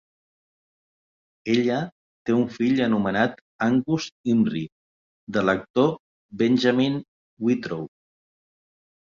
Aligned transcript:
Ella 1.55 1.75
té 2.29 2.33
un 2.37 2.47
fill 2.55 2.81
anomenat 2.85 3.35
Angus 3.67 4.07
Imrie 4.33 4.73
de 5.37 5.45
l'actor 5.51 5.93
Benjamin 6.45 6.99
Whitrow. 7.47 7.87